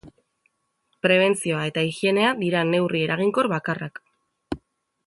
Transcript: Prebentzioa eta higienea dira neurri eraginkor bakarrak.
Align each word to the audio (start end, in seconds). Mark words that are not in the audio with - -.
Prebentzioa 1.07 1.61
eta 1.73 1.83
higienea 1.89 2.33
dira 2.41 2.65
neurri 2.71 3.05
eraginkor 3.11 3.53
bakarrak. 3.57 4.05